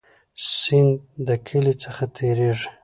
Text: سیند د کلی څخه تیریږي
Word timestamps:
سیند 0.57 0.91
د 1.27 1.29
کلی 1.47 1.73
څخه 1.83 2.03
تیریږي 2.15 2.67